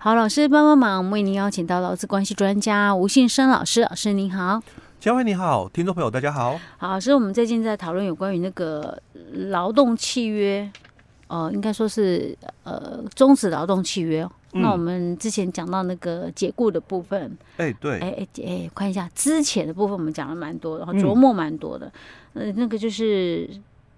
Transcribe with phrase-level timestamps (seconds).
[0.00, 4.62] 好，老师帮帮忙，为您邀请到劳资关系专家吴信生老师，老师您好。
[5.00, 6.56] 嘉惠你好，听众朋友大家好。
[6.76, 8.96] 好，老师，我们最近在讨论有关于那个
[9.32, 10.70] 劳动契约，
[11.26, 14.22] 呃，应该说是呃终止劳动契约。
[14.52, 21.92] 嗯、那我们之前讲到那个解雇的部分，哎、欸，对，哎哎哎，看一下之前的部分，我们讲了蛮多的，然后琢磨蛮多的。
[22.34, 23.50] 嗯、呃，那个就是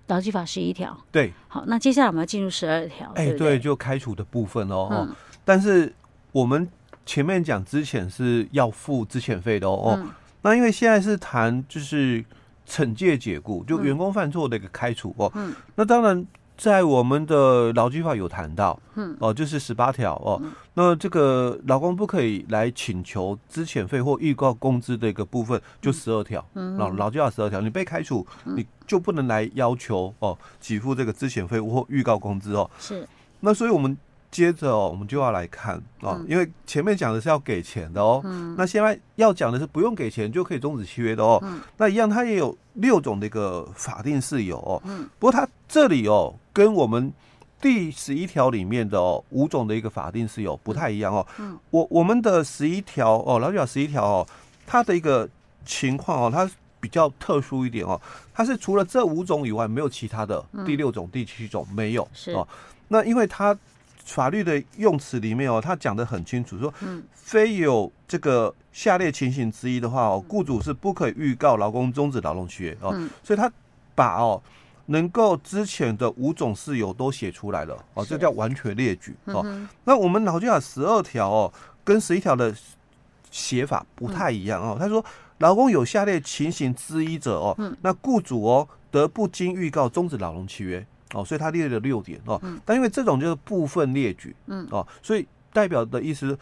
[0.07, 0.97] 劳基法十一条。
[1.13, 3.13] 对，好，那接下来我们要进入十二条。
[3.17, 4.89] 哎、欸，对，就开除的部分哦。
[4.91, 5.15] 嗯、
[5.51, 5.93] 但是
[6.31, 6.69] 我们
[7.05, 9.97] 前面讲之前是要付资遣费的哦。
[9.99, 10.09] 嗯
[10.43, 12.25] 那因为现在是谈就是
[12.67, 15.31] 惩戒解雇，就员工犯错的一个开除哦。
[15.35, 15.53] 嗯。
[15.75, 16.25] 那当然，
[16.57, 20.41] 在我们的劳基法有谈到，嗯，哦，就是十八条哦。
[20.75, 26.43] 那这个劳工不可以来请求资遣费或预告工资的一个部分，就十二条。
[26.55, 26.77] 嗯。
[26.77, 32.71] 劳劳基法十二条，你被开除，你就不能来要求哦给付这个资遣费或预告工资哦。
[32.79, 33.05] 是。
[33.41, 33.99] 那所以我们。
[34.31, 41.41] 接着哦，我们就要来看哦，嗯、因为前面讲的是要给钱的哦，嗯、那现在要讲的是不用给钱就可以终止契约的哦。
[41.43, 44.81] 嗯、那一样，它也有六种的一个法定事由哦。
[44.85, 47.13] 嗯、不过它这里哦，跟我们
[47.61, 51.27] 第十一条里面的哦五种的一个法定事由不太一样哦。
[51.39, 54.27] 嗯、我我们的十一条哦，劳基法十一条哦，
[54.65, 55.29] 它的一个
[55.65, 58.01] 情况哦，它比较特殊一点哦，
[58.33, 62.47] 它是除了这五种以外没有其他的第六种、第七种没有是哦。
[62.89, 63.57] 那因为它
[64.15, 66.73] 法律的用词里面哦，他讲得很清楚，说，
[67.13, 72.91] 非有这个下列情形之一的话哦，雇主是不可以预告劳工终止劳动契约哦。
[73.23, 73.51] 所以他
[73.95, 74.43] 把哦
[74.87, 79.45] 能够之前的五种事由都写出来了哦，这叫完全列举哦。
[79.85, 81.53] 那我们劳基法十二条哦，
[81.85, 82.55] 跟十一条的
[83.31, 84.77] 写法不太一样哦。
[84.79, 85.05] 他说，
[85.39, 90.85] 劳工有下列情形之一者哦，那雇主哦得不经预告终止劳动契约。
[91.15, 96.39] 哦，所以他列了六点哦，嗯、但因为这种就是部分列举，嗯，哦，所以代表的意思，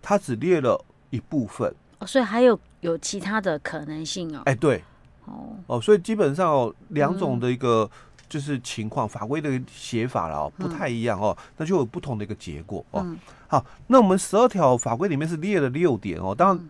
[0.00, 0.78] 他只列了
[1.10, 4.82] 一部分，哦，所以还有有其他的可能性哦，哎，对，
[5.24, 7.90] 哦，哦，所以基本上哦，两种的一个
[8.28, 13.02] 就是情况，嗯、法规的写法了哦，不太一样哦，那就有不同的一个结果哦。
[13.04, 13.18] 嗯、
[13.48, 16.68] 好，那我们十二条法规里面是列了六点哦，当然。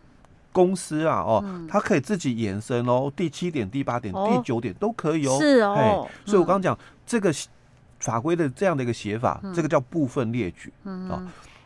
[0.53, 5.39] 公司啊，哦，它可以自己延伸哦，第七点、第八点、第九点都可以哦。
[5.41, 7.33] 是哦，所以我刚刚讲这个
[7.99, 10.73] 法规的这样的一个写法，这个叫部分列举。
[10.85, 11.23] 啊，哦，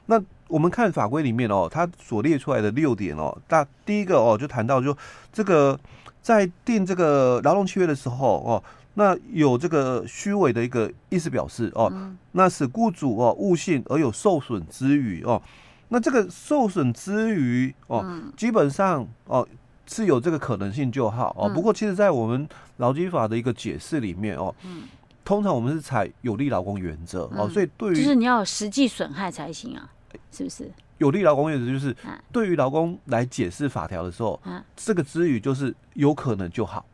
[0.07, 4.97] 那我们看法规里面哦，它所列出来的六点哦，那第一个哦，就谈到就
[5.33, 5.79] 这个
[6.23, 8.63] 在定这个劳动契约的时候哦，
[8.95, 11.93] 那有这个虚伪的一个意思表示哦，
[12.33, 15.43] 那使雇主哦误信而有受损之余哦。
[15.89, 19.47] 那这个受损之余哦，嗯、基本上哦
[19.87, 21.49] 是有这个可能性就好哦。
[21.49, 22.49] 嗯、不过，其实，在我们
[22.79, 24.83] 劳基法的一个解释里面哦，嗯、
[25.25, 29.89] 通常我们是采有利劳工原则、嗯、哦，所以对于就是你要有实际损害才行啊，
[30.33, 30.71] 是不是？
[30.99, 31.95] 有利劳工原则就是
[32.33, 36.85] 对于劳工来解释法条的时候，啊、这个之余就是有可能就好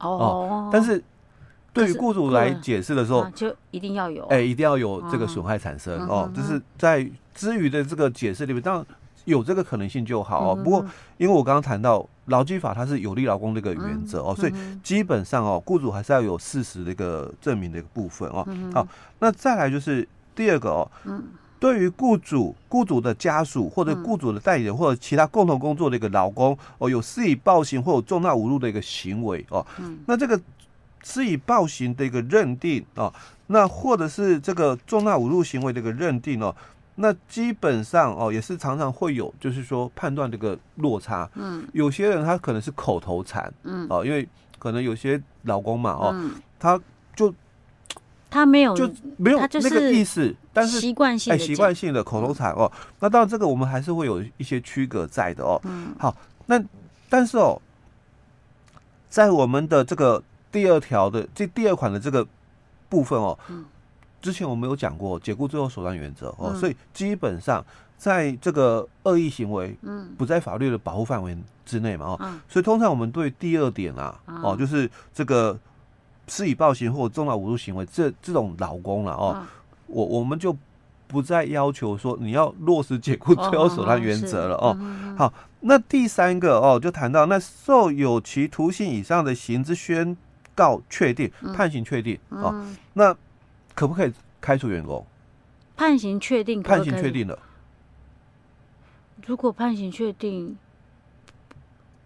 [0.00, 1.02] 哦，哦，但是。
[1.74, 6.32] 对于雇主来解释的时候，啊、就一定要有，哎，一定要有这个损害产生、嗯、哦。
[6.32, 7.04] 就是在
[7.34, 8.86] 之余的这个解释里面，当然
[9.24, 10.54] 有这个可能性就好哦。
[10.56, 10.86] 嗯、不过，
[11.18, 14.52] 因为我刚刚谈到劳基法它是有利劳工的一个原则哦，嗯、所以
[14.84, 18.44] 基本上哦，雇主还是要有事实的一个证明的一个部分哦。
[18.46, 18.86] 嗯、好，
[19.18, 21.24] 那再来就是第二个哦，嗯、
[21.58, 30.40] 对于雇主、雇主的家属或者雇主的代理人或者其他共同工作的一个劳工哦，有肆意暴行或有重大侮辱的一个行为哦，嗯、那这个。
[31.04, 33.12] 施以暴行的一个认定哦，
[33.48, 36.56] 那或者是这个重大侮辱行为的一个认定哦，
[36.94, 41.30] 那基本上哦也是常常会有，就是说判断这个落差。
[41.34, 44.26] 嗯，有些人他可能是口头禅，嗯，哦，因为
[44.58, 46.80] 可能有些老公嘛，哦，他
[47.14, 47.32] 就
[48.30, 55.60] 他没有就没有那个意思，但是习惯性哎习惯性的口头禅哦，那当然这个我们还是会有一些区隔在的哦。
[55.64, 56.16] 嗯，好，
[56.46, 56.58] 那
[57.10, 57.60] 但是哦，
[59.10, 60.22] 在我们的这个。
[60.54, 62.24] 第二条的这第二款的这个
[62.88, 63.36] 部分哦，
[64.22, 67.64] 之前我们有讲过解雇最后手段原则哦，所以基本上
[67.98, 70.14] 在这个恶意行为嗯。
[70.16, 71.36] 不在法律的保护范围
[71.66, 75.58] 之内嘛哦，所以通常我们对第二点啊哦，就是这个
[76.28, 79.44] 施以暴行或重大侮辱行为这这种劳工了哦，
[79.88, 80.56] 我我们就
[81.08, 84.78] 不再要求说你要落实解雇最后手段原则了哦。
[85.18, 90.16] 好，那第三个哦，就谈到那受有期徒刑以上的刑之宣
[90.54, 93.14] 告确定判刑确定啊、那
[93.74, 95.04] 可不可以开除员工？
[95.76, 97.38] 判刑确定可可，判刑确定了。
[99.26, 100.56] 如果判刑确定，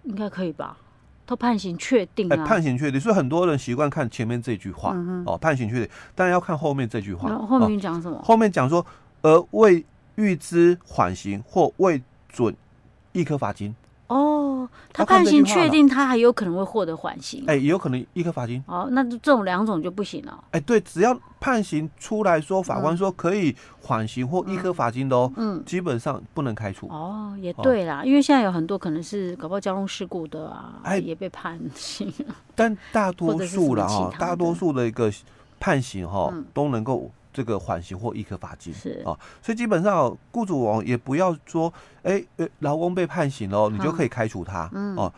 [0.05, 0.79] 应该可以吧？
[1.27, 7.29] 都判刑确定啊、欸，判刑确定，所以很多人习惯看前面这句话、嗯、哦，判刑确定，但要看后面这句话。
[7.47, 8.19] 后面讲什么？
[8.23, 8.87] 后面讲说，
[9.21, 9.85] 而未
[10.15, 12.56] 预知缓刑或未准
[13.12, 13.75] 一颗罚金。
[14.08, 17.44] 哦，他判刑确定，他还有可能会获得缓刑。
[17.46, 18.62] 哎，也有可能一颗罚金。
[18.66, 20.43] 哦，那这种两种就不行了。
[20.50, 26.87] 哎，对，只要判刑出来说，法官说可以缓刑或一颗罚金的哦，嗯，基本上不能开除。
[26.88, 32.12] 哦，也对啦，因为现在有很多可能是搞不好交通事故的啊，哎，也被判刑。
[32.54, 35.12] 但大多数了哈，大多数的一个
[35.61, 37.11] 判刑哈都能够。
[37.38, 42.20] 这个缓刑或易科罚金是啊，所以基本上雇主哦也不要说，哎，
[42.58, 45.12] 劳工被判刑了，你就可以开除他嗯哦。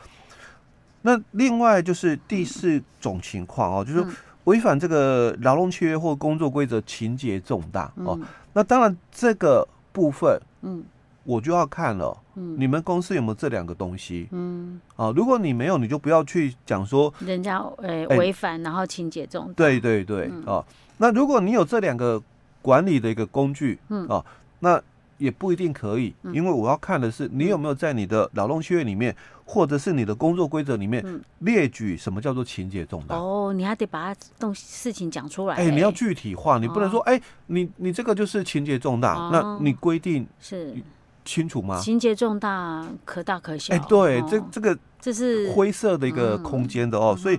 [1.00, 4.05] 那另外就是第四种情况哦，就是
[4.44, 8.20] 违反这个劳动契约或工作规则情节重大哦。
[8.52, 10.84] 那当然这个部分，嗯，
[11.25, 14.28] 我就要看了，嗯，你们公司有没有这两个东西？
[14.32, 19.55] 嗯，啊，如果你没有，你就不要去讲说人家呃违反，然后情节重大。
[19.55, 20.62] 对对对，哦。
[21.02, 22.23] 那如果你有这两个
[22.61, 24.23] 管理的一个工具，嗯啊，
[24.58, 24.79] 那
[25.17, 29.17] 也不一定可以，因为我要看的是你有没有在你的劳动契约里面，
[29.47, 31.02] 或者是你的工作规则里面
[31.38, 33.17] 列举什么叫做情节重大。
[33.17, 35.56] 哦，你还得把它东事情讲出来。
[35.56, 40.75] 哎，你要具体化，你不能说，哎，你你这个就是情节重大，那你规定是
[41.25, 41.81] 清楚吗？
[41.81, 43.75] 情节重大可大可小。
[43.75, 47.38] 哎，对，这这个这是灰色的一个空间的哦，所以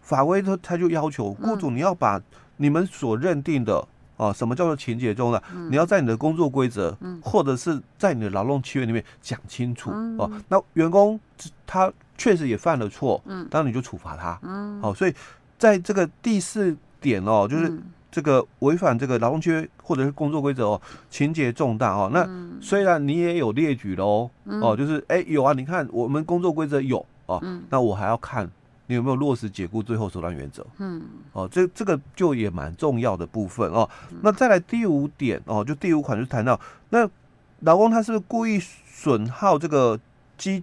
[0.00, 2.18] 法规他他就要求雇主你要把。
[2.56, 3.86] 你们所认定的
[4.16, 5.42] 啊，什么叫做情节重大？
[5.70, 10.30] 你要在你的工作规则，或者是在你的劳动契约里面讲清楚哦。
[10.48, 11.18] 那员工
[11.66, 13.20] 他确实也犯了错，
[13.50, 14.38] 当然你就处罚他。
[14.80, 15.14] 好，所以
[15.58, 17.72] 在这个第四点哦，就是
[18.10, 20.80] 这个违反这个劳动契约或者是工作规则哦，
[21.10, 22.08] 情节重大哦。
[22.12, 22.24] 那
[22.60, 28.48] 虽然你也有列举了哦，哦，就是哎有啊，你看我们工作规则有哦，那我还要看。
[28.86, 30.66] 你有没有落实解雇最后手段原则？
[30.78, 31.02] 嗯，
[31.32, 33.88] 哦，这这个就也蛮重要的部分哦。
[34.22, 36.58] 那再来第五点哦，就第五款就谈到，
[36.90, 37.08] 那
[37.60, 39.98] 劳工他是不是故意损耗这个
[40.36, 40.62] 机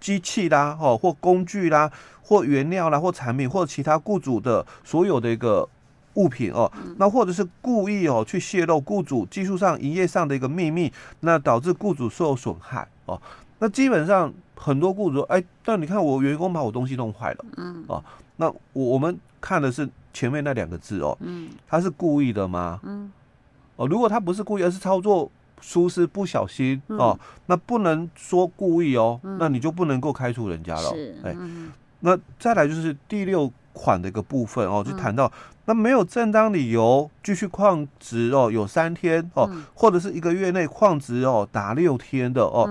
[0.00, 5.68] 机器啦，哦，或工具啦，或原料啦，或产品，或其他雇主的所有的一个
[6.14, 13.20] 物品哦，那或者是故意哦去泄露雇主技术上、营业上的一个秘密，那导致雇主受损害哦。
[13.58, 18.02] 那基本上很多雇主说，哎，但你看我员工把我东西弄坏了，嗯，哦，
[18.36, 22.78] 那我我们看的是前面那两个字哦，嗯，他是故意的吗？
[22.84, 23.10] 嗯，
[23.76, 31.36] 哦，如果他不是故意，而是操作疏失不小心哦，那不能说故意哦，那你就不能够开除人家了，是，哎，
[32.00, 35.32] 那再来就是第六款的一个部分哦，就谈到
[35.64, 42.68] 那没有正当理由继续旷职哦，有三天哦，或者是一个月内旷职哦达六天的哦，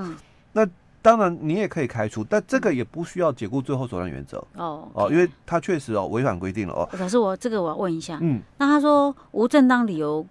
[0.54, 0.66] 那。
[1.01, 4.38] 当然，你也可以开除，但这个也不需要解雇最后手段原则。
[4.56, 6.88] 哦哦，因为他确实哦违反规定了哦。
[6.92, 10.24] 可是我这个我要问一下，嗯，那他说无正当理由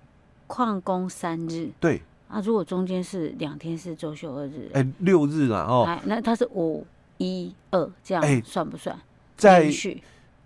[0.46, 6.86] 旷工三日，对，啊，如果中间是两天是周休二日，哎，六日了哦，那他是五
[7.18, 8.96] 一二这样算不算？
[9.36, 9.68] 在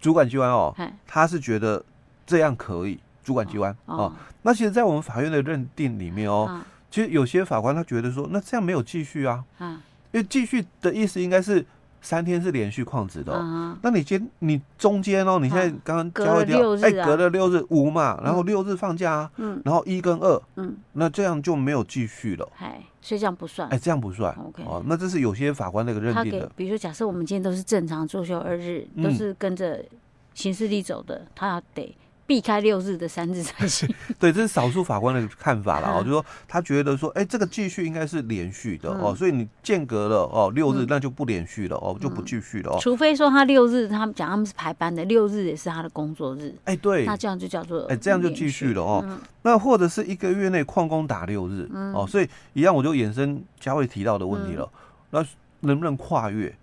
[0.00, 0.74] 主管机关哦，
[1.06, 1.84] 他是觉得
[2.26, 4.10] 这样可以，主管机关哦。
[4.40, 9.80] 那其实，在我们法院的认定里面哦，其实有些法官他觉得说，那这样没有继续啊，嗯。
[10.14, 11.64] 因为继续的意思应该是
[12.00, 29.84] 三天是连续旷职的，哦，那你今你中间哦，你现在刚刚交掉，哎，隔了六日五嘛，然后六日放假，嗯，然后一跟二，嗯，那这样就没有继续了，哎，所以这样不算，哎，这样不算，OK，哦，那这是有些法官那个认定的，比如说假设我们今天都是正常作休二日，都是跟着
[30.32, 31.96] 行事历走的，他要得。
[32.26, 33.88] 避开六日的三日才 行。
[34.18, 35.90] 对，这是少数法官的看法啦。
[35.90, 42.78] 哦，就说他觉得说，哎，这个继续应该是连续的哦，所以你间隔了哦六日，那就不连续了哦，就不继续了哦。
[42.80, 46.54] 除非说他六日，他们讲他们是排班的，六日也是他的工作日。
[46.64, 49.04] 哎，对，那这样就叫做哎，这样就继续了哦。
[49.42, 54.66] 那或者是一个月内旷工打六日哦，所以一样我就衍生佳慧提到的问题了。
[55.10, 55.24] 那
[55.60, 56.54] 能不能跨越？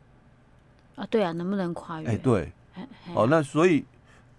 [0.95, 2.07] 啊，对啊，能不能跨越？
[2.07, 2.51] 哎，对，
[3.13, 3.85] 哦，那所以。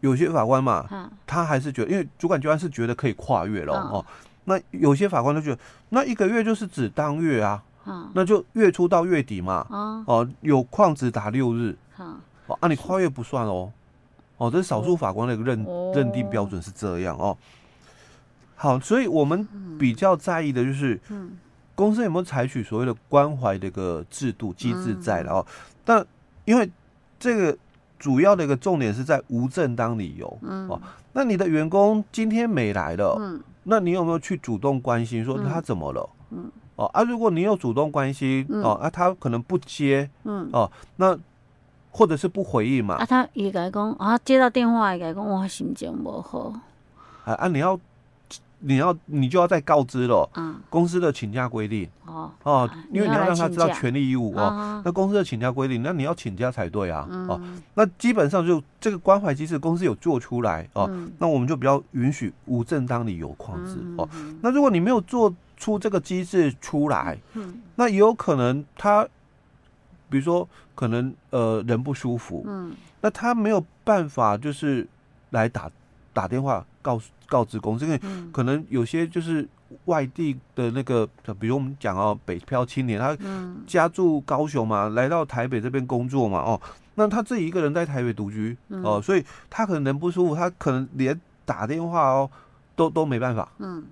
[0.02, 4.04] 有些法官嘛，他还是觉得，因为主管机关是觉得可以跨越了哦。
[4.46, 5.58] 那有些法官都觉得，
[5.90, 7.62] 那一个月就是指当月啊，
[8.12, 9.64] 那就月初到月底嘛。
[10.06, 11.76] 哦，有旷职达六日，
[12.48, 13.72] 哦，啊，你跨越不算哦。
[14.38, 17.38] 哦，这是少数法官的一个认认定标准是这样哦。
[18.56, 19.46] 好，所以我们
[19.78, 21.00] 比较在意的就是，
[21.76, 25.46] 公司有没有采取所谓的关怀的一个制度机制在的哦。
[25.84, 26.04] 但
[26.44, 26.68] 因为
[27.20, 27.56] 这个。
[28.02, 30.80] 主要的一个重点是在无正当理由，嗯，哦，
[31.12, 41.16] 那你的员工今天没来了，嗯，那你有没有去主动关心说他怎么了，嗯，哦啊，如果你有主动关心，哦啊，他可能不接，嗯，哦，那
[41.92, 46.52] 或者是不回应嘛，啊，他也该讲啊，接到电话也该讲，我心情不好，
[47.24, 47.78] 啊啊，你要
[48.64, 51.88] 你要你就要再告知了，嗯，公司的请假规定。
[52.06, 54.82] 哦哦，因为你要让他知道权利义务哦。
[54.84, 57.40] 那公司的请假规定，那你要请假才对啊，哦，
[57.74, 64.08] 那基本上就这个关怀机制，公司有做出来哦，那我们就比较允许无正当理由旷职哦。
[64.42, 69.04] 那如果你没有做出这个机制出来，嗯，那也有可能他，
[70.10, 74.86] 比如说可能呃人不舒服，嗯，那他没有办法就是
[75.30, 75.70] 来打
[76.12, 77.10] 打电话告诉。
[77.28, 77.98] 告知公司，因为
[78.30, 79.48] 可能有些就是
[79.86, 81.08] 外地的那个，
[81.40, 83.16] 比如我们讲哦，北漂青年，他
[83.66, 86.60] 家住高雄嘛，来到台北这边工作嘛，哦，
[86.96, 92.30] 那他自己一个人在台北独居哦，所以他可能人不舒服，他可能连打电话哦
[92.76, 93.82] 都都没办法，嗯，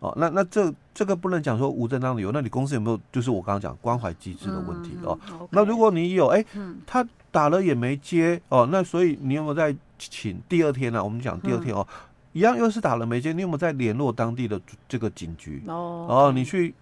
[0.00, 5.16] 哦，那那这这个不能讲说无正当理由，那你公司有没有就是我刚刚讲关怀机制的问题哦？
[5.50, 6.44] 那如果你有，哎，
[6.84, 11.02] 他打了也没接哦，那所以你有没有在请第二天呢？
[11.02, 11.86] 我们讲第二天哦。
[12.32, 15.62] 一样又是打了没接，你有没有在联络当地的这个警局？
[15.68, 16.74] 哦，哦，你去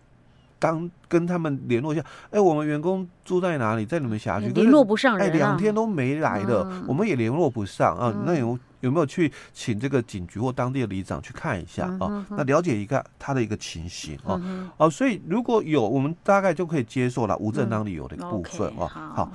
[0.59, 2.03] 当跟他们联络一下。
[2.31, 3.85] 哎，我们员工住在哪里？
[3.85, 4.49] 在你们辖区？
[4.49, 8.15] 联络不上人，哎，两天都没来的，嗯、我们也联络不上啊。
[8.25, 12.25] 那有有没有去请这个警局或当地的里长去看一下啊？
[12.31, 14.41] 那了解一个他的一个情形啊。
[14.43, 18.89] 嗯、哼哦，所以如果有，我们大概就可以接受了无正当理由的一个部分啊。
[19.15, 19.33] 好，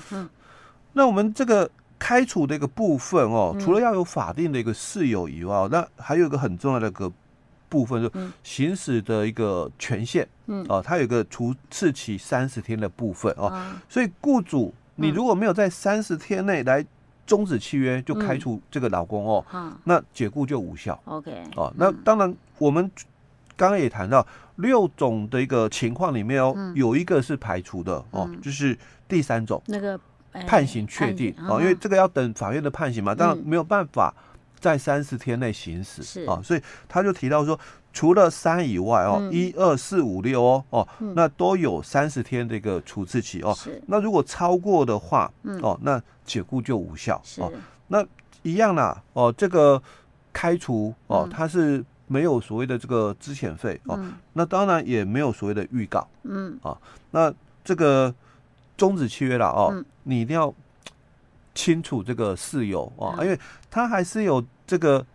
[0.93, 1.69] 那我们这个。
[1.99, 7.11] 开除的一个部分哦，除了要有法定的一个事由以外，那还有一个很重要的一个
[7.67, 8.11] 部分，就
[8.43, 13.51] 行使的一个权限，嗯，哦，它有一个除斥期三十天的部分哦，
[13.89, 16.85] 所以雇主你如果没有在三十天内来
[17.25, 19.43] 终止契约，就开除这个老公哦，
[19.83, 20.97] 那解雇就无效。
[21.05, 22.89] OK，哦，那当然我们
[23.55, 24.25] 刚刚也谈到
[24.57, 28.77] 六种的一个情况里面哦，有一个是排除的哦，就是
[29.07, 29.59] 第三种。
[29.65, 29.99] 那个。
[30.46, 34.13] 判刑确定哦，因为这个要等法院的判刑嘛，当然没有办法
[34.60, 37.60] 在三十天内行使啊，所以他就提到说，
[37.94, 43.58] 除了三以外哦，一二四五六哦哦，那都有三十天的一个处置期哦。
[43.88, 47.51] 那如果超过的话哦，那解雇就无效哦。
[47.88, 48.06] 那
[48.44, 49.82] 一样啦哦，这个
[50.34, 54.00] 开除哦，它是没有所谓的这个资遣费哦，
[54.34, 56.58] 那当然也没有所谓的预告嗯。
[56.62, 56.77] 啊，
[57.12, 58.13] 那这个。
[58.77, 60.53] 终止契约了哦，嗯、你一定要
[61.53, 65.05] 清楚这个事由哦，嗯、因为它还是有这个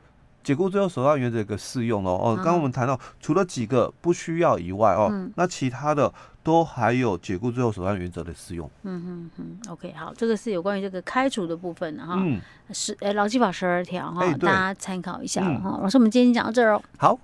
[0.45, 2.11] 解雇最后手段原则的适用哦。
[2.23, 8.69] 哦，刚刚我们谈到，除了几个不需要以外哦，嗯、那其他的都还有解雇最后手段原则的适用。
[8.83, 12.17] 嗯嗯嗯，OK，好，这个是有关于这个开除的部分哈。
[12.19, 15.77] 嗯，是呃劳基法十二条哈，大家参考一下哈。
[15.79, 16.83] 嗯、老师，我们今天讲到这儿哦。
[16.99, 17.19] 好。